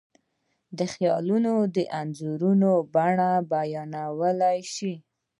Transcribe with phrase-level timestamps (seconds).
[0.77, 4.93] دا خیالونه د انځورونو په بڼه بیانولی شو.